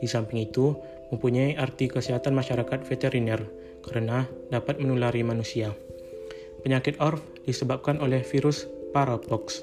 Di 0.00 0.06
samping 0.10 0.44
itu, 0.44 0.76
mempunyai 1.14 1.54
arti 1.54 1.86
kesehatan 1.86 2.34
masyarakat 2.34 2.82
veteriner 2.84 3.40
karena 3.84 4.26
dapat 4.48 4.80
menulari 4.80 5.20
manusia. 5.22 5.70
Penyakit 6.64 6.96
ORF 6.98 7.20
disebabkan 7.44 8.00
oleh 8.00 8.24
virus 8.24 8.64
parapox 8.96 9.60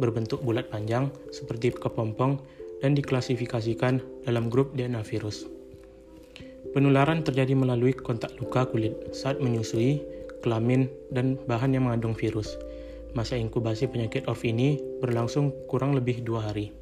berbentuk 0.00 0.40
bulat 0.40 0.72
panjang 0.72 1.12
seperti 1.28 1.76
kepompong 1.76 2.40
dan 2.80 2.96
diklasifikasikan 2.96 4.00
dalam 4.24 4.48
grup 4.48 4.72
DNA 4.72 5.04
virus. 5.04 5.44
Penularan 6.72 7.20
terjadi 7.20 7.52
melalui 7.52 7.92
kontak 7.92 8.32
luka 8.40 8.64
kulit 8.64 9.12
saat 9.12 9.36
menyusui, 9.36 10.00
kelamin, 10.40 10.88
dan 11.12 11.36
bahan 11.44 11.76
yang 11.76 11.84
mengandung 11.90 12.16
virus. 12.16 12.56
Masa 13.12 13.36
inkubasi 13.36 13.90
penyakit 13.90 14.24
ORF 14.24 14.46
ini 14.48 14.80
berlangsung 15.02 15.52
kurang 15.68 15.92
lebih 15.92 16.24
dua 16.24 16.48
hari. 16.48 16.79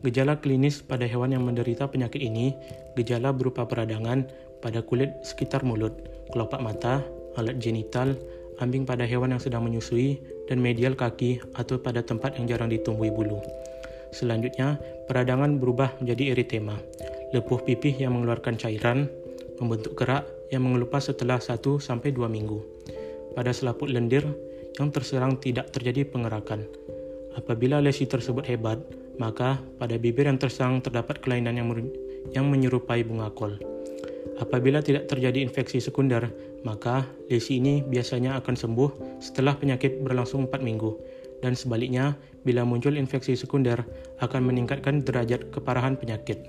Gejala 0.00 0.40
klinis 0.40 0.80
pada 0.80 1.04
hewan 1.04 1.36
yang 1.36 1.44
menderita 1.44 1.84
penyakit 1.84 2.24
ini, 2.24 2.56
gejala 2.96 3.36
berupa 3.36 3.68
peradangan 3.68 4.24
pada 4.64 4.80
kulit 4.80 5.12
sekitar 5.20 5.60
mulut, 5.60 5.92
kelopak 6.32 6.60
mata, 6.64 7.04
alat 7.36 7.60
genital, 7.60 8.16
ambing 8.64 8.88
pada 8.88 9.04
hewan 9.04 9.36
yang 9.36 9.42
sedang 9.42 9.60
menyusui, 9.68 10.16
dan 10.48 10.56
medial 10.56 10.96
kaki 10.96 11.44
atau 11.52 11.76
pada 11.76 12.00
tempat 12.00 12.40
yang 12.40 12.48
jarang 12.48 12.72
ditumbuhi 12.72 13.12
bulu. 13.12 13.44
Selanjutnya, 14.10 14.80
peradangan 15.04 15.60
berubah 15.60 15.92
menjadi 16.00 16.32
eritema, 16.32 16.80
lepuh 17.36 17.60
pipih 17.62 18.00
yang 18.00 18.16
mengeluarkan 18.16 18.56
cairan, 18.56 19.06
membentuk 19.60 20.00
kerak 20.00 20.24
yang 20.48 20.64
mengelupas 20.64 21.12
setelah 21.12 21.38
1-2 21.38 21.78
minggu. 22.26 22.58
Pada 23.36 23.52
selaput 23.52 23.92
lendir, 23.92 24.24
yang 24.80 24.88
terserang 24.88 25.36
tidak 25.38 25.70
terjadi 25.76 26.08
pengerakan. 26.08 26.64
Apabila 27.38 27.78
lesi 27.78 28.08
tersebut 28.08 28.48
hebat, 28.48 28.80
maka 29.20 29.60
pada 29.76 30.00
bibir 30.00 30.24
yang 30.24 30.40
terserang 30.40 30.80
terdapat 30.80 31.20
kelainan 31.20 31.60
yang, 31.60 31.68
yang 32.32 32.48
menyerupai 32.48 33.04
bunga 33.04 33.28
kol. 33.36 33.60
Apabila 34.40 34.80
tidak 34.80 35.12
terjadi 35.12 35.44
infeksi 35.44 35.84
sekunder, 35.84 36.32
maka 36.64 37.04
lesi 37.28 37.60
ini 37.60 37.84
biasanya 37.84 38.40
akan 38.40 38.56
sembuh 38.56 39.20
setelah 39.20 39.52
penyakit 39.60 40.00
berlangsung 40.00 40.48
4 40.48 40.64
minggu. 40.64 40.96
Dan 41.44 41.52
sebaliknya, 41.52 42.16
bila 42.44 42.64
muncul 42.64 42.96
infeksi 42.96 43.36
sekunder, 43.36 43.84
akan 44.24 44.48
meningkatkan 44.48 45.04
derajat 45.04 45.52
keparahan 45.52 46.00
penyakit. 46.00 46.40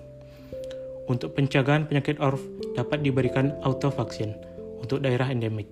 Untuk 1.11 1.35
pencegahan 1.35 1.91
penyakit 1.91 2.23
ORF 2.23 2.39
dapat 2.79 3.03
diberikan 3.03 3.51
autovaksin 3.67 4.31
untuk 4.79 5.03
daerah 5.03 5.27
endemik. 5.27 5.67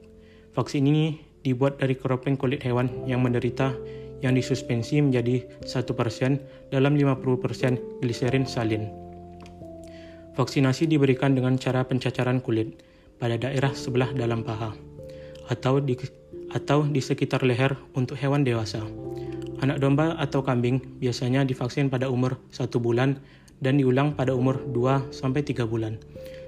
Vaksin 0.52 0.84
ini 0.84 1.20
dibuat 1.48 1.80
dari 1.80 1.96
keropeng 1.96 2.36
kulit 2.36 2.60
hewan 2.68 2.92
yang 3.08 3.24
menderita 3.24 3.72
yang 4.20 4.36
disuspensi 4.36 5.00
menjadi 5.00 5.44
1% 5.64 6.72
dalam 6.72 6.94
50% 6.96 8.04
gliserin 8.04 8.44
salin. 8.44 8.92
Vaksinasi 10.36 10.88
diberikan 10.88 11.36
dengan 11.36 11.60
cara 11.60 11.84
pencacaran 11.84 12.40
kulit 12.40 12.80
pada 13.20 13.36
daerah 13.36 13.76
sebelah 13.76 14.12
dalam 14.16 14.44
paha 14.44 14.72
atau 15.52 15.84
di, 15.84 16.00
atau 16.56 16.88
di 16.88 17.02
sekitar 17.04 17.44
leher 17.44 17.76
untuk 17.98 18.16
hewan 18.16 18.48
dewasa. 18.48 18.80
Anak 19.60 19.84
domba 19.84 20.16
atau 20.16 20.40
kambing 20.40 20.80
biasanya 21.04 21.44
divaksin 21.44 21.92
pada 21.92 22.08
umur 22.08 22.40
1 22.56 22.72
bulan 22.80 23.20
dan 23.60 23.76
diulang 23.76 24.16
pada 24.16 24.32
umur 24.32 24.64
2-3 24.72 25.12
bulan, 25.68 26.00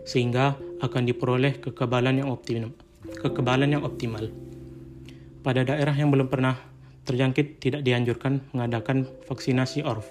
sehingga 0.07 0.55
akan 0.79 1.03
diperoleh 1.11 1.59
kekebalan 1.59 2.23
yang 2.23 2.31
optimal. 2.31 2.71
Kekebalan 3.19 3.75
yang 3.75 3.83
optimal. 3.83 4.31
Pada 5.43 5.67
daerah 5.67 5.91
yang 5.91 6.07
belum 6.07 6.31
pernah 6.31 6.70
terjangkit 7.05 7.61
tidak 7.61 7.81
dianjurkan 7.81 8.45
mengadakan 8.53 9.09
vaksinasi 9.25 9.81
ORF. 9.85 10.05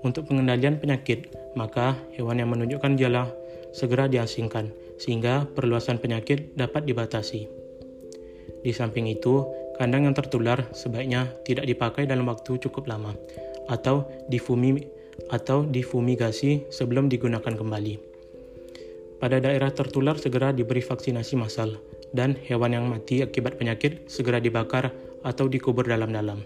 Untuk 0.00 0.32
pengendalian 0.32 0.80
penyakit, 0.80 1.28
maka 1.54 1.92
hewan 2.16 2.40
yang 2.40 2.50
menunjukkan 2.50 2.96
gejala 2.96 3.28
segera 3.70 4.08
diasingkan 4.08 4.72
sehingga 4.96 5.44
perluasan 5.52 6.00
penyakit 6.00 6.56
dapat 6.56 6.88
dibatasi. 6.88 7.48
Di 8.60 8.72
samping 8.72 9.08
itu, 9.08 9.44
kandang 9.80 10.08
yang 10.08 10.16
tertular 10.16 10.68
sebaiknya 10.76 11.32
tidak 11.44 11.64
dipakai 11.64 12.04
dalam 12.04 12.28
waktu 12.28 12.60
cukup 12.60 12.88
lama 12.88 13.16
atau 13.72 14.04
difumi 14.28 14.84
atau 15.28 15.64
difumigasi 15.68 16.68
sebelum 16.72 17.08
digunakan 17.12 17.52
kembali. 17.52 18.10
Pada 19.20 19.36
daerah 19.36 19.68
tertular 19.68 20.16
segera 20.16 20.48
diberi 20.48 20.80
vaksinasi 20.80 21.36
massal 21.36 21.76
dan 22.16 22.40
hewan 22.48 22.72
yang 22.72 22.88
mati 22.88 23.20
akibat 23.20 23.60
penyakit 23.60 24.08
segera 24.08 24.40
dibakar 24.40 24.88
atau 25.26 25.46
dikubur 25.46 25.86
dalam-dalam. 25.86 26.40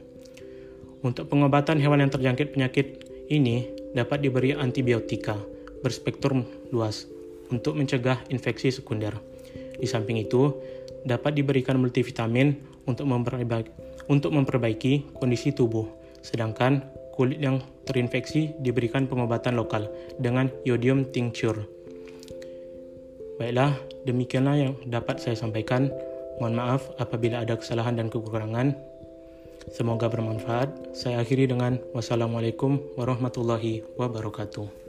Untuk 1.04 1.28
pengobatan 1.28 1.78
hewan 1.78 2.00
yang 2.00 2.12
terjangkit 2.12 2.56
penyakit 2.56 2.86
ini 3.28 3.68
dapat 3.92 4.24
diberi 4.24 4.56
antibiotika 4.56 5.36
berspektrum 5.84 6.48
luas 6.72 7.04
untuk 7.52 7.76
mencegah 7.76 8.24
infeksi 8.32 8.72
sekunder. 8.72 9.12
Di 9.76 9.84
samping 9.84 10.16
itu, 10.16 10.56
dapat 11.04 11.36
diberikan 11.36 11.76
multivitamin 11.76 12.56
untuk 12.88 13.04
memperbaiki, 13.04 13.70
untuk 14.08 14.32
memperbaiki 14.32 15.12
kondisi 15.20 15.52
tubuh, 15.52 15.84
sedangkan 16.24 16.80
kulit 17.12 17.38
yang 17.38 17.60
terinfeksi 17.84 18.56
diberikan 18.58 19.06
pengobatan 19.06 19.54
lokal 19.54 19.86
dengan 20.18 20.48
iodium 20.64 21.06
tincture. 21.12 21.68
Baiklah, 23.38 23.76
demikianlah 24.08 24.56
yang 24.56 24.72
dapat 24.86 25.20
saya 25.20 25.36
sampaikan. 25.36 25.90
Mohon 26.38 26.54
maaf 26.54 26.82
apabila 26.98 27.42
ada 27.42 27.54
kesalahan 27.54 27.94
dan 27.98 28.10
kekurangan. 28.10 28.74
Semoga 29.72 30.12
bermanfaat. 30.12 30.92
Saya 30.92 31.24
akhiri 31.24 31.48
dengan 31.48 31.80
wassalamualaikum 31.96 32.78
warahmatullahi 33.00 33.86
wabarakatuh. 33.96 34.83